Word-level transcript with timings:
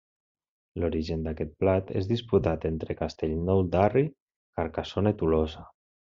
L'origen 0.83 1.25
d'aquest 1.25 1.51
plat 1.63 1.91
és 1.99 2.07
disputat 2.11 2.65
entre 2.69 2.95
Castellnou 3.01 3.61
d'Arri, 3.75 4.03
Carcassona 4.61 5.13
i 5.17 5.19
Tolosa. 5.21 5.63